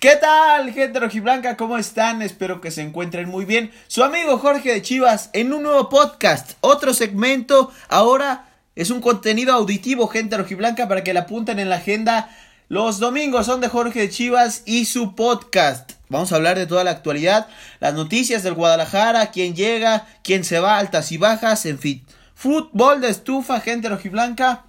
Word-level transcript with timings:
¿Qué 0.00 0.16
tal, 0.16 0.72
gente 0.72 0.98
rojiblanca? 0.98 1.58
¿Cómo 1.58 1.76
están? 1.76 2.22
Espero 2.22 2.62
que 2.62 2.70
se 2.70 2.80
encuentren 2.80 3.28
muy 3.28 3.44
bien. 3.44 3.70
Su 3.86 4.02
amigo 4.02 4.38
Jorge 4.38 4.72
de 4.72 4.80
Chivas 4.80 5.28
en 5.34 5.52
un 5.52 5.62
nuevo 5.62 5.90
podcast, 5.90 6.52
otro 6.62 6.94
segmento. 6.94 7.70
Ahora 7.90 8.48
es 8.74 8.88
un 8.88 9.02
contenido 9.02 9.52
auditivo, 9.52 10.08
gente 10.08 10.38
rojiblanca, 10.38 10.88
para 10.88 11.04
que 11.04 11.12
la 11.12 11.20
apunten 11.20 11.58
en 11.58 11.68
la 11.68 11.76
agenda. 11.76 12.34
Los 12.70 12.98
domingos 12.98 13.44
son 13.44 13.60
de 13.60 13.68
Jorge 13.68 14.00
de 14.00 14.08
Chivas 14.08 14.62
y 14.64 14.86
su 14.86 15.14
podcast. 15.14 15.92
Vamos 16.08 16.32
a 16.32 16.36
hablar 16.36 16.56
de 16.56 16.66
toda 16.66 16.82
la 16.82 16.92
actualidad, 16.92 17.48
las 17.78 17.92
noticias 17.92 18.42
del 18.42 18.54
Guadalajara, 18.54 19.30
quién 19.30 19.54
llega, 19.54 20.08
quién 20.24 20.44
se 20.44 20.60
va, 20.60 20.78
altas 20.78 21.12
y 21.12 21.18
bajas, 21.18 21.66
en 21.66 21.78
fin. 21.78 22.06
Fútbol 22.34 23.02
de 23.02 23.10
estufa, 23.10 23.60
gente 23.60 23.90
rojiblanca. 23.90 24.64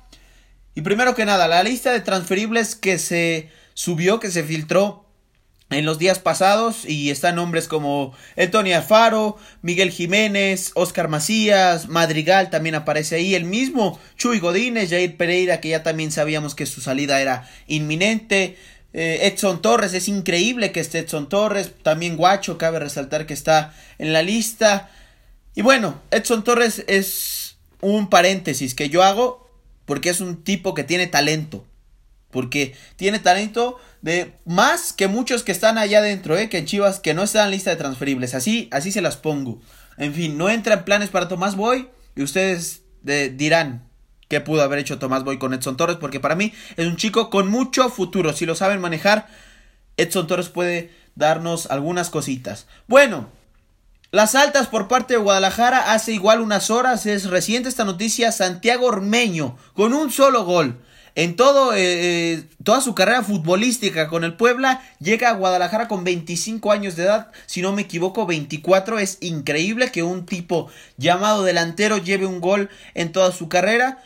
Y 0.76 0.82
primero 0.82 1.16
que 1.16 1.24
nada, 1.24 1.48
la 1.48 1.64
lista 1.64 1.94
de 1.94 2.02
transferibles 2.02 2.76
que 2.76 2.98
se 2.98 3.50
subió, 3.74 4.20
que 4.20 4.30
se 4.30 4.44
filtró 4.44 5.01
en 5.72 5.86
los 5.86 5.98
días 5.98 6.20
pasados 6.20 6.86
y 6.86 7.10
están 7.10 7.36
nombres 7.36 7.68
como 7.68 8.14
Tony 8.52 8.74
Alfaro, 8.74 9.38
Miguel 9.62 9.90
Jiménez, 9.90 10.72
Oscar 10.76 11.08
Macías, 11.08 11.88
Madrigal 11.88 12.50
también 12.50 12.76
aparece 12.76 13.16
ahí, 13.16 13.36
el 13.36 13.46
mismo 13.46 14.00
Chuy 14.18 14.40
Godínez, 14.40 14.90
Jair 14.90 15.18
Pereira 15.18 15.62
que 15.62 15.70
ya 15.70 15.84
también 15.84 16.12
sabíamos 16.12 16.56
que 16.56 16.66
su 16.66 16.82
salida 16.82 17.22
era 17.22 17.50
inminente, 17.68 18.58
eh, 18.94 19.20
Edson 19.24 19.62
Torres, 19.62 19.94
es 19.94 20.08
increíble 20.08 20.72
que 20.72 20.82
esté 20.82 21.00
Edson 21.00 21.30
Torres, 21.30 21.72
también 21.82 22.18
Guacho, 22.18 22.58
cabe 22.58 22.80
resaltar 22.80 23.26
que 23.26 23.34
está 23.34 23.74
en 23.98 24.12
la 24.12 24.22
lista. 24.22 24.90
Y 25.56 25.62
bueno, 25.62 26.02
Edson 26.12 26.44
Torres 26.44 26.84
es 26.88 27.58
un 27.80 28.10
paréntesis 28.10 28.76
que 28.76 28.90
yo 28.90 29.04
hago 29.04 29.50
porque 29.86 30.10
es 30.10 30.22
un 30.22 30.44
tipo 30.44 30.74
que 30.74 30.84
tiene 30.84 31.08
talento, 31.08 31.66
porque 32.32 32.76
tiene 32.96 33.20
talento 33.20 33.78
de 34.02 34.34
más 34.46 34.94
que 34.94 35.08
muchos 35.08 35.44
que 35.44 35.52
están 35.52 35.78
allá 35.78 36.00
adentro, 36.00 36.38
¿eh? 36.38 36.50
que 36.50 36.58
en 36.58 36.66
Chivas 36.66 37.00
que 37.00 37.14
no 37.14 37.24
están 37.24 37.46
en 37.46 37.52
lista 37.52 37.70
de 37.70 37.76
transferibles. 37.76 38.34
Así, 38.34 38.68
así 38.72 38.92
se 38.92 39.02
las 39.02 39.18
pongo. 39.18 39.62
En 39.98 40.14
fin, 40.14 40.38
no 40.38 40.50
entra 40.50 40.74
en 40.74 40.84
planes 40.84 41.10
para 41.10 41.28
Tomás 41.28 41.56
Boy. 41.56 41.90
Y 42.16 42.24
ustedes 42.24 42.82
dirán 43.04 43.88
qué 44.28 44.42
pudo 44.42 44.64
haber 44.64 44.80
hecho 44.80 45.00
Tomás 45.00 45.24
Boy 45.24 45.38
con 45.38 45.54
Edson 45.54 45.78
Torres. 45.78 45.98
Porque 45.98 46.20
para 46.20 46.36
mí 46.36 46.54
es 46.78 46.88
un 46.88 46.98
chico 46.98 47.30
con 47.30 47.48
mucho 47.48 47.90
futuro. 47.90 48.34
Si 48.34 48.46
lo 48.46 48.56
saben 48.56 48.82
manejar, 48.82 49.28
Edson 49.98 50.28
Torres 50.28 50.50
puede 50.50 50.92
darnos 51.16 51.68
algunas 51.68 52.10
cositas. 52.10 52.68
Bueno, 52.88 53.30
las 54.12 54.36
altas 54.36 54.68
por 54.68 54.88
parte 54.88 55.14
de 55.14 55.20
Guadalajara 55.20 55.94
hace 55.94 56.14
igual 56.14 56.42
unas 56.42 56.72
horas. 56.72 57.06
Es 57.06 57.30
reciente 57.30 57.70
esta 57.70 57.86
noticia. 57.86 58.32
Santiago 58.32 58.88
Ormeño 58.88 59.58
con 59.74 59.94
un 59.94 60.12
solo 60.12 60.44
gol 60.44 60.82
en 61.16 61.36
todo, 61.36 61.74
eh, 61.74 61.80
eh, 62.34 62.44
toda 62.64 62.82
su 62.82 62.96
carrera 62.96 63.24
futbolística 63.24 64.08
con 64.08 64.24
el 64.24 64.36
Puebla, 64.36 64.82
llega 65.00 65.30
a 65.30 65.34
Guadalajara 65.34 65.88
con 65.88 66.04
25 66.04 66.72
años 66.72 66.96
de 66.96 67.04
edad, 67.04 67.32
si 67.46 67.62
no 67.62 67.74
me 67.74 67.84
equivoco 67.84 68.26
24, 68.26 69.00
es 69.00 69.18
increíble 69.22 69.92
que 69.92 70.04
un 70.04 70.26
tipo 70.26 70.70
llamado 70.98 71.44
delantero 71.44 71.98
lleve 71.98 72.26
un 72.26 72.40
gol 72.40 72.70
en 72.94 73.12
toda 73.12 73.32
su 73.32 73.50
carrera 73.50 74.02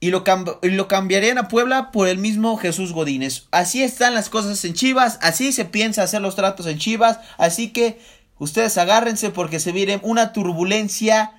y 0.00 0.10
lo, 0.10 0.22
lo 0.62 0.88
cambiarían 0.88 1.38
a 1.38 1.48
Puebla 1.48 1.90
por 1.90 2.08
el 2.08 2.18
mismo 2.18 2.58
Jesús 2.58 2.92
Godínez. 2.92 3.44
Así 3.50 3.82
están 3.82 4.12
las 4.12 4.28
cosas 4.28 4.62
en 4.66 4.74
Chivas, 4.74 5.18
así 5.22 5.50
se 5.52 5.64
piensa 5.64 6.02
hacer 6.02 6.20
los 6.20 6.36
tratos 6.36 6.66
en 6.66 6.78
Chivas, 6.78 7.20
así 7.38 7.70
que 7.70 7.98
ustedes 8.38 8.76
agárrense 8.76 9.30
porque 9.30 9.60
se 9.60 9.72
viene 9.72 10.00
una 10.02 10.34
turbulencia 10.34 11.32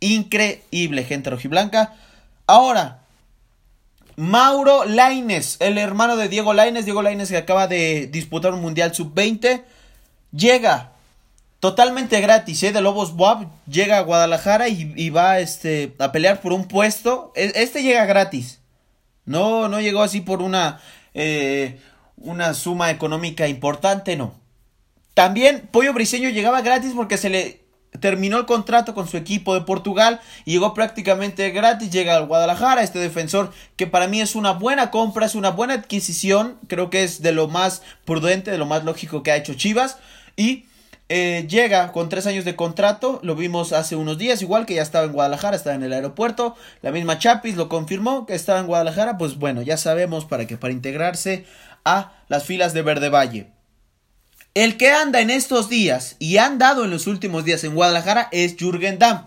increíble, 0.00 1.04
gente 1.04 1.30
rojiblanca. 1.30 1.94
Ahora, 2.48 3.00
Mauro 4.20 4.84
Laines, 4.84 5.56
el 5.60 5.78
hermano 5.78 6.14
de 6.14 6.28
Diego 6.28 6.52
Laines, 6.52 6.84
Diego 6.84 7.00
Laines 7.00 7.30
que 7.30 7.38
acaba 7.38 7.66
de 7.66 8.06
disputar 8.12 8.52
un 8.52 8.60
Mundial 8.60 8.94
Sub-20, 8.94 9.62
llega 10.30 10.92
totalmente 11.58 12.20
gratis, 12.20 12.62
¿eh? 12.64 12.72
De 12.72 12.82
Lobos 12.82 13.16
Boab, 13.16 13.48
llega 13.66 13.96
a 13.96 14.02
Guadalajara 14.02 14.68
y, 14.68 15.08
va 15.08 15.40
este, 15.40 15.94
a 15.98 16.12
pelear 16.12 16.42
por 16.42 16.52
un 16.52 16.68
puesto. 16.68 17.32
E, 17.34 17.50
este 17.54 17.82
llega 17.82 18.04
gratis. 18.04 18.60
No, 19.24 19.68
no 19.68 19.80
llegó 19.80 20.02
así 20.02 20.20
por 20.20 20.42
una, 20.42 20.82
eh, 21.14 21.80
una 22.18 22.52
suma 22.52 22.90
económica 22.90 23.48
importante, 23.48 24.18
no. 24.18 24.34
También 25.14 25.66
Pollo 25.72 25.94
Briseño 25.94 26.28
llegaba 26.28 26.60
gratis 26.60 26.92
porque 26.94 27.16
se 27.16 27.30
le 27.30 27.64
terminó 28.00 28.38
el 28.38 28.46
contrato 28.46 28.94
con 28.94 29.06
su 29.06 29.16
equipo 29.16 29.54
de 29.54 29.60
Portugal 29.60 30.20
y 30.44 30.52
llegó 30.52 30.74
prácticamente 30.74 31.50
gratis, 31.50 31.90
llega 31.90 32.16
al 32.16 32.26
Guadalajara, 32.26 32.82
este 32.82 32.98
defensor 32.98 33.52
que 33.76 33.86
para 33.86 34.08
mí 34.08 34.20
es 34.20 34.34
una 34.34 34.52
buena 34.52 34.90
compra, 34.90 35.26
es 35.26 35.34
una 35.34 35.50
buena 35.50 35.74
adquisición, 35.74 36.58
creo 36.66 36.90
que 36.90 37.04
es 37.04 37.22
de 37.22 37.32
lo 37.32 37.48
más 37.48 37.82
prudente, 38.04 38.50
de 38.50 38.58
lo 38.58 38.66
más 38.66 38.84
lógico 38.84 39.22
que 39.22 39.30
ha 39.30 39.36
hecho 39.36 39.54
Chivas 39.54 39.98
y 40.36 40.64
eh, 41.12 41.46
llega 41.48 41.90
con 41.90 42.08
tres 42.08 42.26
años 42.28 42.44
de 42.44 42.54
contrato, 42.54 43.18
lo 43.24 43.34
vimos 43.34 43.72
hace 43.72 43.96
unos 43.96 44.16
días, 44.16 44.42
igual 44.42 44.64
que 44.64 44.74
ya 44.74 44.82
estaba 44.82 45.06
en 45.06 45.12
Guadalajara, 45.12 45.56
estaba 45.56 45.74
en 45.74 45.82
el 45.82 45.92
aeropuerto, 45.92 46.54
la 46.82 46.92
misma 46.92 47.18
Chapis 47.18 47.56
lo 47.56 47.68
confirmó 47.68 48.26
que 48.26 48.34
estaba 48.34 48.60
en 48.60 48.66
Guadalajara, 48.66 49.18
pues 49.18 49.36
bueno, 49.36 49.60
ya 49.62 49.76
sabemos 49.76 50.24
para 50.24 50.46
que 50.46 50.56
para 50.56 50.72
integrarse 50.72 51.46
a 51.84 52.12
las 52.28 52.44
filas 52.44 52.74
de 52.74 52.82
Verde 52.82 53.08
Valle. 53.08 53.59
El 54.54 54.76
que 54.76 54.90
anda 54.90 55.20
en 55.20 55.30
estos 55.30 55.68
días 55.68 56.16
y 56.18 56.38
ha 56.38 56.46
andado 56.46 56.84
en 56.84 56.90
los 56.90 57.06
últimos 57.06 57.44
días 57.44 57.62
en 57.62 57.74
Guadalajara 57.74 58.28
es 58.32 58.56
Jürgen 58.56 58.98
Damm. 58.98 59.26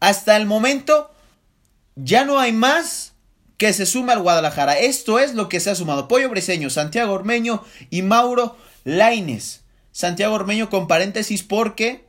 Hasta 0.00 0.36
el 0.36 0.46
momento 0.46 1.10
ya 1.94 2.24
no 2.24 2.40
hay 2.40 2.52
más 2.52 3.12
que 3.58 3.72
se 3.72 3.86
suma 3.86 4.12
al 4.14 4.22
Guadalajara. 4.22 4.76
Esto 4.78 5.20
es 5.20 5.34
lo 5.34 5.48
que 5.48 5.60
se 5.60 5.70
ha 5.70 5.76
sumado. 5.76 6.08
Pollo 6.08 6.28
Briseño, 6.28 6.68
Santiago 6.68 7.12
Ormeño 7.12 7.62
y 7.90 8.02
Mauro 8.02 8.56
Laines. 8.82 9.62
Santiago 9.92 10.34
Ormeño 10.34 10.68
con 10.68 10.88
paréntesis 10.88 11.44
porque 11.44 12.04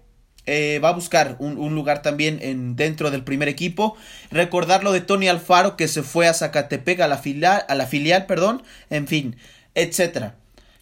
eh, 0.47 0.79
va 0.84 0.89
a 0.89 0.94
buscar 0.94 1.35
un, 1.39 1.75
lugar 1.75 2.01
también 2.01 2.39
en, 2.41 2.75
dentro 2.75 3.12
del 3.12 3.24
primer 3.24 3.50
equipo. 3.50 3.95
Recordar 4.31 4.84
lo 4.84 4.94
de 4.94 5.01
Tony 5.01 5.28
Alfaro 5.28 5.78
que 5.78 5.88
se 5.88 6.01
fue 6.01 6.28
a 6.28 6.34
Zacatepec 6.34 7.01
a 7.01 7.07
la 7.07 7.19
filial, 7.19 7.66
a 7.69 7.75
la 7.75 7.85
filial 7.85 8.25
perdón. 8.25 8.63
En 8.89 9.07
fin, 9.07 9.38
etcétera. 9.75 10.35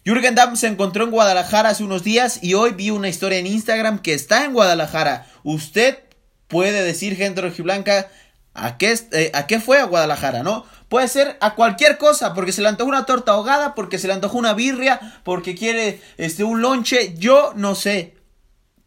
Jürgen 0.06 0.36
Damm 0.36 0.54
se 0.54 0.68
encontró 0.68 1.02
en 1.02 1.10
Guadalajara 1.10 1.70
hace 1.70 1.82
unos 1.82 2.04
días 2.04 2.38
y 2.40 2.54
hoy 2.54 2.70
vi 2.70 2.90
una 2.90 3.08
historia 3.08 3.40
en 3.40 3.46
Instagram 3.48 3.98
que 3.98 4.14
está 4.14 4.44
en 4.44 4.52
Guadalajara. 4.52 5.26
Usted 5.42 5.98
puede 6.46 6.84
decir, 6.84 7.16
gente 7.16 7.40
rojiblanca, 7.40 8.08
¿a 8.54 8.78
qué, 8.78 8.96
eh, 9.10 9.32
¿a 9.34 9.48
qué 9.48 9.58
fue 9.58 9.80
a 9.80 9.84
Guadalajara, 9.84 10.44
no? 10.44 10.64
Puede 10.88 11.08
ser 11.08 11.36
a 11.40 11.56
cualquier 11.56 11.98
cosa, 11.98 12.34
porque 12.34 12.52
se 12.52 12.62
le 12.62 12.68
antojó 12.68 12.88
una 12.88 13.04
torta 13.04 13.32
ahogada, 13.32 13.74
porque 13.74 13.98
se 13.98 14.06
le 14.06 14.12
antojó 14.12 14.38
una 14.38 14.54
birria, 14.54 15.20
porque 15.24 15.56
quiere 15.56 16.00
este, 16.18 16.44
un 16.44 16.62
lonche, 16.62 17.14
yo 17.18 17.52
no 17.56 17.74
sé. 17.74 18.14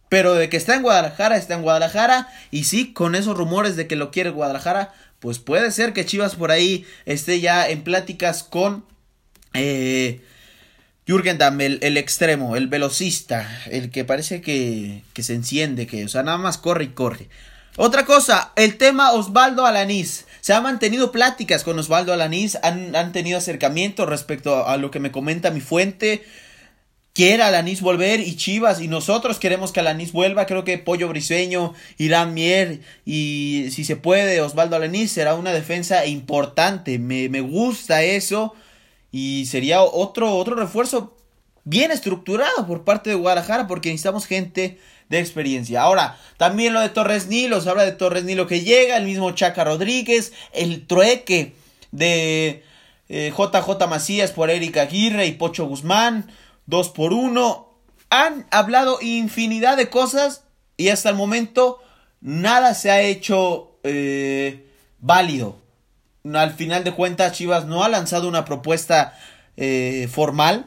Pero 0.07 0.36
de 0.36 0.47
que 0.47 0.56
está 0.56 0.75
en 0.75 0.84
Guadalajara, 0.84 1.36
está 1.36 1.56
en 1.56 1.63
Guadalajara. 1.63 2.30
Y 2.50 2.63
sí, 2.63 2.94
con 2.94 3.16
esos 3.16 3.36
rumores 3.36 3.75
de 3.75 3.88
que 3.88 3.97
lo 3.97 4.09
quiere 4.09 4.30
Guadalajara, 4.30 4.94
pues 5.19 5.38
puede 5.38 5.69
ser 5.72 5.91
que 5.91 6.06
Chivas 6.06 6.36
por 6.36 6.50
ahí 6.50 6.86
esté 7.06 7.41
ya 7.41 7.68
en 7.68 7.84
pláticas 7.84 8.41
con... 8.41 8.86
Eh, 9.53 10.22
Jürgen 11.09 11.40
Damm, 11.40 11.59
el, 11.59 11.97
extremo, 11.97 12.56
el 12.56 12.68
velocista, 12.68 13.50
el 13.72 13.90
que 13.90 14.06
parece 14.06 14.42
que, 14.42 15.02
que 15.14 15.24
se 15.24 15.34
enciende, 15.34 15.88
que, 15.88 16.06
o 16.06 16.08
sea, 16.08 16.22
nada 16.22 16.38
más 16.38 16.59
corre 16.59 16.84
y 16.84 16.90
corre. 16.90 17.30
Otra 17.78 18.06
cosa, 18.06 18.53
el 18.56 18.78
tema 18.78 19.14
Osvaldo 19.14 19.66
Alanís. 19.66 20.28
Se 20.42 20.53
han 20.53 20.62
mantenido 20.62 21.12
pláticas 21.12 21.64
con 21.64 21.80
Osvaldo 21.80 22.14
Alanís, 22.14 22.59
han, 22.62 22.96
han 22.96 23.12
tenido 23.12 23.40
acercamiento 23.40 24.06
respecto 24.06 24.68
a, 24.68 24.78
lo 24.78 24.92
que 24.92 25.00
me 25.00 25.12
comenta 25.12 25.50
mi 25.50 25.62
fuente. 25.62 26.24
Quiere 27.14 27.42
Alanís 27.42 27.81
volver 27.81 28.19
y 28.19 28.36
Chivas 28.36 28.80
y 28.80 28.88
nosotros 28.88 29.40
queremos 29.40 29.72
que 29.72 29.80
Alanís 29.80 30.12
vuelva. 30.12 30.46
Creo 30.46 30.64
que 30.64 30.78
Pollo 30.78 31.08
Briseño, 31.08 31.74
Irán 31.98 32.36
Mier 32.36 32.81
y 33.03 33.69
si 33.72 33.84
se 33.84 33.96
puede 33.96 34.42
Osvaldo 34.42 34.75
Alanís 34.75 35.12
será 35.12 35.34
una 35.34 35.53
defensa 35.53 36.06
importante. 36.06 37.00
Me, 37.00 37.30
me 37.30 37.42
gusta 37.42 38.03
eso. 38.03 38.53
Y 39.12 39.46
sería 39.47 39.81
otro, 39.81 40.36
otro 40.36 40.56
refuerzo 40.56 41.18
bien 41.64 41.92
estructurado 41.92 42.66
por 42.66 42.83
parte 42.83 43.10
de 43.10 43.16
Guadalajara 43.16 43.68
porque 43.68 43.89
necesitamos 43.89 44.25
gente 44.25 44.80
de 45.10 45.19
experiencia. 45.19 45.81
Ahora, 45.81 46.18
también 46.38 46.74
lo 46.74 46.80
de 46.80 46.89
Torres 46.89 47.28
Nilo, 47.28 47.62
se 47.62 47.69
habla 47.69 47.83
de 47.83 47.92
Torres 47.92 48.24
Nilo 48.24 48.48
que 48.48 48.62
llega, 48.62 48.98
el 48.98 49.06
mismo 49.06 49.31
Chaca 49.31 49.63
Rodríguez, 49.63 50.33
el 50.54 50.86
trueque 50.86 51.54
de 51.92 52.63
JJ 53.10 53.83
eh, 53.83 53.88
Macías 53.88 54.31
por 54.31 54.50
Erika 54.50 54.83
Aguirre 54.83 55.25
y 55.25 55.33
Pocho 55.33 55.66
Guzmán, 55.66 56.31
dos 56.66 56.89
por 56.89 57.13
uno. 57.13 57.69
Han 58.12 58.48
hablado 58.51 59.00
infinidad 59.01 59.78
de 59.78 59.89
cosas 59.89 60.44
y 60.78 60.89
hasta 60.89 61.10
el 61.10 61.16
momento 61.16 61.80
nada 62.22 62.74
se 62.74 62.92
ha 62.92 63.01
hecho 63.01 63.80
eh, 63.83 64.68
válido 65.00 65.69
al 66.36 66.54
final 66.54 66.84
de 66.84 66.94
cuentas 66.94 67.34
Chivas 67.34 67.66
no 67.66 67.84
ha 67.84 67.90
lanzado 67.90 68.28
una 68.28 68.46
propuesta 68.46 69.18
eh, 69.58 70.08
formal 70.12 70.66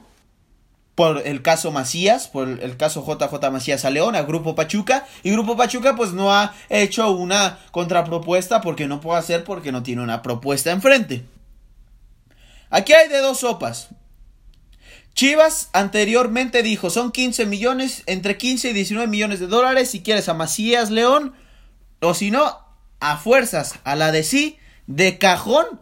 por 0.95 1.27
el 1.27 1.43
caso 1.43 1.73
Macías, 1.73 2.29
por 2.29 2.49
el 2.49 2.77
caso 2.77 3.05
JJ 3.07 3.51
Macías 3.51 3.85
a 3.85 3.91
León, 3.91 4.15
a 4.15 4.23
Grupo 4.23 4.55
Pachuca, 4.55 5.07
y 5.23 5.31
Grupo 5.31 5.57
Pachuca 5.57 5.97
pues 5.97 6.13
no 6.13 6.33
ha 6.33 6.55
hecho 6.69 7.11
una 7.11 7.59
contrapropuesta 7.71 8.61
porque 8.61 8.87
no 8.87 9.01
puede 9.01 9.19
hacer 9.19 9.45
porque 9.45 9.73
no 9.73 9.83
tiene 9.83 10.03
una 10.03 10.23
propuesta 10.23 10.71
enfrente. 10.71 11.25
Aquí 12.69 12.93
hay 12.93 13.09
de 13.09 13.19
dos 13.19 13.41
sopas. 13.41 13.89
Chivas 15.15 15.69
anteriormente 15.73 16.63
dijo, 16.63 16.89
son 16.89 17.13
15 17.13 17.47
millones, 17.47 18.03
entre 18.07 18.39
15 18.39 18.71
y 18.71 18.73
19 18.73 19.09
millones 19.09 19.41
de 19.41 19.47
dólares 19.47 19.91
si 19.91 20.03
quieres 20.03 20.29
a 20.29 20.35
Macías 20.35 20.91
León, 20.91 21.35
o 22.01 22.15
si 22.15 22.31
no, 22.31 22.59
a 23.01 23.17
fuerzas, 23.17 23.75
a 23.85 23.95
la 23.97 24.11
de 24.11 24.23
sí, 24.23 24.59
de 24.87 25.19
cajón, 25.19 25.81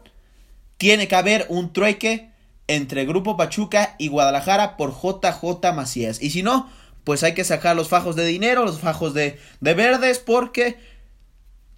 tiene 0.76 1.08
que 1.08 1.16
haber 1.16 1.46
un 1.48 1.72
trueque 1.72 2.30
entre 2.66 3.04
Grupo 3.04 3.36
Pachuca 3.36 3.96
y 3.98 4.08
Guadalajara 4.08 4.76
por 4.76 4.92
JJ 4.92 5.72
Macías. 5.74 6.22
Y 6.22 6.30
si 6.30 6.42
no, 6.42 6.70
pues 7.04 7.22
hay 7.22 7.34
que 7.34 7.44
sacar 7.44 7.76
los 7.76 7.88
fajos 7.88 8.16
de 8.16 8.26
dinero, 8.26 8.64
los 8.64 8.80
fajos 8.80 9.12
de, 9.12 9.38
de 9.60 9.74
verdes, 9.74 10.18
porque 10.18 10.78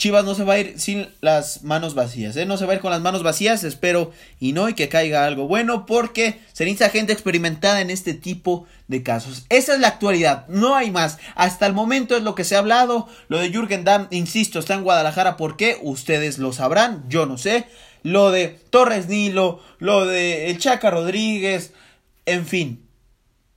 Chivas 0.03 0.25
no 0.25 0.35
se 0.35 0.43
va 0.43 0.55
a 0.55 0.59
ir 0.59 0.81
sin 0.81 1.07
las 1.21 1.63
manos 1.63 1.95
vacías, 1.95 2.37
¿eh? 2.37 2.45
No 2.45 2.57
se 2.57 2.67
va 2.67 2.73
a 2.73 2.75
ir 2.75 2.81
con 2.81 2.91
las 2.91 3.03
manos 3.03 3.23
vacías, 3.23 3.63
espero 3.63 4.11
y 4.41 4.53
no, 4.53 4.69
y 4.69 4.75
que 4.75 4.89
caiga 4.89 5.25
algo 5.25 5.47
bueno, 5.47 5.87
porque 5.87 6.41
se 6.53 6.65
necesita 6.65 6.91
gente 6.91 7.13
experimentada 7.13 7.81
en 7.81 7.89
este 7.89 8.13
tipo 8.13 8.67
de 8.89 9.05
casos. 9.05 9.47
Esa 9.49 9.75
es 9.75 9.81
la 9.81 9.87
actualidad, 9.87 10.49
no 10.49 10.75
hay 10.75 10.91
más. 10.91 11.19
Hasta 11.37 11.67
el 11.67 11.73
momento 11.73 12.17
es 12.17 12.25
lo 12.25 12.35
que 12.35 12.43
se 12.43 12.57
ha 12.57 12.59
hablado. 12.59 13.07
Lo 13.29 13.39
de 13.39 13.51
Jürgen 13.51 13.85
Damm, 13.85 14.09
insisto, 14.11 14.59
está 14.59 14.75
en 14.75 14.83
Guadalajara, 14.83 15.37
¿por 15.37 15.57
qué? 15.57 15.79
Ustedes 15.81 16.39
lo 16.39 16.53
sabrán, 16.53 17.05
yo 17.09 17.25
no 17.25 17.39
sé. 17.39 17.67
Lo 18.03 18.33
de 18.33 18.49
Torres 18.71 19.07
Nilo, 19.07 19.61
lo 19.79 20.05
de 20.05 20.51
El 20.51 20.59
Chaca 20.59 20.91
Rodríguez, 20.91 21.75
en 22.27 22.45
fin, 22.45 22.85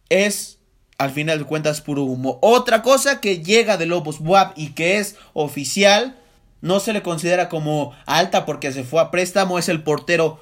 es 0.09 0.59
al 0.99 1.09
final 1.09 1.39
de 1.39 1.45
cuentas 1.45 1.81
puro 1.81 2.03
humo. 2.03 2.37
Otra 2.43 2.83
cosa 2.83 3.19
que 3.19 3.39
llega 3.39 3.77
de 3.77 3.87
Lobos 3.87 4.17
WAP 4.19 4.55
y 4.59 4.73
que 4.73 4.99
es 4.99 5.15
oficial 5.33 6.19
no 6.61 6.79
se 6.79 6.93
le 6.93 7.01
considera 7.01 7.49
como 7.49 7.93
alta 8.05 8.45
porque 8.45 8.71
se 8.71 8.83
fue 8.83 9.01
a 9.01 9.11
préstamo, 9.11 9.59
es 9.59 9.69
el 9.69 9.83
portero 9.83 10.39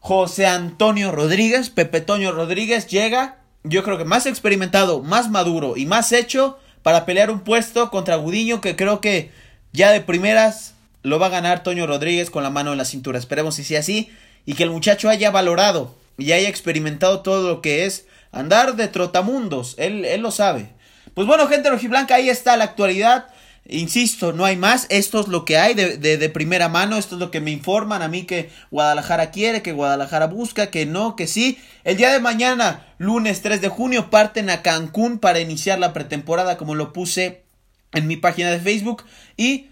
José 0.00 0.46
Antonio 0.46 1.12
Rodríguez, 1.12 1.70
Pepe 1.70 2.00
Toño 2.00 2.32
Rodríguez 2.32 2.86
llega, 2.88 3.38
yo 3.62 3.82
creo 3.82 3.96
que 3.96 4.04
más 4.04 4.26
experimentado, 4.26 5.02
más 5.02 5.30
maduro 5.30 5.76
y 5.76 5.86
más 5.86 6.12
hecho 6.12 6.58
para 6.82 7.06
pelear 7.06 7.30
un 7.30 7.40
puesto 7.40 7.90
contra 7.90 8.16
Gudiño 8.16 8.60
que 8.60 8.76
creo 8.76 9.00
que 9.00 9.30
ya 9.72 9.90
de 9.90 10.02
primeras 10.02 10.74
lo 11.02 11.18
va 11.18 11.26
a 11.26 11.30
ganar 11.30 11.62
Toño 11.62 11.86
Rodríguez 11.86 12.30
con 12.30 12.42
la 12.42 12.50
mano 12.50 12.72
en 12.72 12.78
la 12.78 12.84
cintura. 12.84 13.18
Esperemos 13.18 13.56
que 13.56 13.64
sea 13.64 13.80
así 13.80 14.10
y 14.44 14.54
que 14.54 14.64
el 14.64 14.70
muchacho 14.70 15.08
haya 15.08 15.30
valorado 15.30 15.94
y 16.18 16.32
haya 16.32 16.48
experimentado 16.48 17.20
todo 17.20 17.48
lo 17.48 17.62
que 17.62 17.86
es 17.86 18.06
andar 18.32 18.76
de 18.76 18.88
trotamundos. 18.88 19.74
Él, 19.78 20.04
él 20.04 20.20
lo 20.20 20.30
sabe. 20.30 20.68
Pues 21.14 21.26
bueno, 21.26 21.46
gente 21.46 21.70
rojiblanca, 21.70 22.16
ahí 22.16 22.28
está 22.28 22.56
la 22.56 22.64
actualidad. 22.64 23.28
Insisto, 23.66 24.32
no 24.32 24.44
hay 24.44 24.56
más. 24.56 24.86
Esto 24.90 25.20
es 25.20 25.28
lo 25.28 25.44
que 25.46 25.56
hay 25.56 25.74
de, 25.74 25.96
de, 25.96 26.28
primera 26.28 26.68
mano. 26.68 26.98
Esto 26.98 27.14
es 27.16 27.20
lo 27.20 27.30
que 27.30 27.40
me 27.40 27.50
informan 27.50 28.02
a 28.02 28.08
mí 28.08 28.24
que 28.24 28.50
Guadalajara 28.70 29.30
quiere, 29.30 29.62
que 29.62 29.72
Guadalajara 29.72 30.26
busca, 30.26 30.70
que 30.70 30.84
no, 30.84 31.16
que 31.16 31.26
sí. 31.26 31.58
El 31.82 31.96
día 31.96 32.12
de 32.12 32.20
mañana, 32.20 32.86
lunes 32.98 33.40
3 33.40 33.62
de 33.62 33.68
junio, 33.68 34.10
parten 34.10 34.50
a 34.50 34.60
Cancún 34.60 35.18
para 35.18 35.40
iniciar 35.40 35.78
la 35.78 35.94
pretemporada, 35.94 36.58
como 36.58 36.74
lo 36.74 36.92
puse 36.92 37.44
en 37.92 38.06
mi 38.06 38.16
página 38.16 38.50
de 38.50 38.60
Facebook. 38.60 39.04
Y 39.38 39.68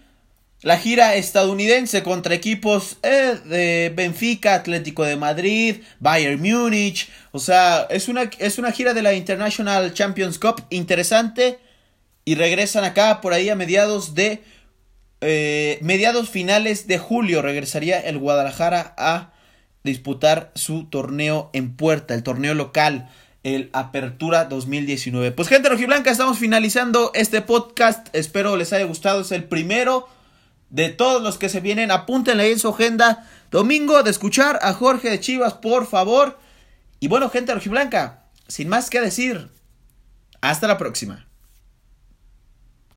la 0.63 0.77
gira 0.77 1.13
estadounidense 1.13 2.01
contra 2.01 2.33
equipos 2.33 2.97
eh, 3.03 3.37
de 3.45 3.93
Benfica, 3.95 4.55
Atlético 4.55 5.03
de 5.03 5.17
Madrid, 5.17 5.83
Bayern 5.99 6.41
Múnich. 6.41 7.09
O 7.31 7.37
sea, 7.37 7.85
es 7.91 8.07
una, 8.07 8.23
es 8.39 8.57
una 8.57 8.71
gira 8.71 8.95
de 8.95 9.03
la 9.03 9.13
International 9.13 9.93
Champions 9.93 10.39
Cup 10.39 10.65
interesante 10.71 11.59
y 12.25 12.35
regresan 12.35 12.83
acá 12.83 13.21
por 13.21 13.33
ahí 13.33 13.49
a 13.49 13.55
mediados 13.55 14.15
de 14.15 14.43
eh, 15.25 15.79
mediados 15.81 16.29
finales 16.29 16.85
de 16.85 16.97
julio 16.97 17.41
regresaría 17.41 17.97
el 17.97 18.17
Guadalajara 18.17 18.93
a 18.97 19.31
disputar 19.85 20.51
su 20.53 20.85
torneo 20.85 21.49
en 21.53 21.77
puerta, 21.77 22.13
el 22.13 22.23
torneo 22.23 22.53
local, 22.53 23.09
el 23.43 23.69
Apertura 23.71 24.43
2019. 24.43 25.31
Pues 25.31 25.47
gente 25.47 25.69
rojiblanca, 25.69 26.11
estamos 26.11 26.39
finalizando 26.39 27.11
este 27.13 27.41
podcast, 27.41 28.07
espero 28.13 28.57
les 28.57 28.73
haya 28.73 28.83
gustado, 28.83 29.21
es 29.21 29.31
el 29.31 29.45
primero 29.45 30.09
de 30.69 30.89
todos 30.89 31.23
los 31.23 31.37
que 31.37 31.47
se 31.47 31.61
vienen, 31.61 31.91
apúntenle 31.91 32.51
en 32.51 32.59
su 32.59 32.67
agenda, 32.67 33.29
domingo 33.49 34.03
de 34.03 34.11
escuchar 34.11 34.59
a 34.61 34.73
Jorge 34.73 35.09
de 35.09 35.21
Chivas, 35.21 35.53
por 35.53 35.87
favor. 35.87 36.37
Y 36.99 37.07
bueno, 37.07 37.29
gente 37.29 37.53
rojiblanca, 37.53 38.25
sin 38.49 38.67
más 38.67 38.89
que 38.89 38.99
decir, 38.99 39.51
hasta 40.41 40.67
la 40.67 40.77
próxima. 40.77 41.27